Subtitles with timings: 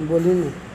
[0.00, 0.65] बोली नहीं